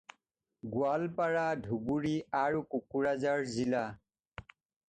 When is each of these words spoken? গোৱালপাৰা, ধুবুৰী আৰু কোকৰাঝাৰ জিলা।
গোৱালপাৰা, 0.75 1.43
ধুবুৰী 1.67 2.15
আৰু 2.41 2.65
কোকৰাঝাৰ 2.75 3.47
জিলা। 3.59 3.87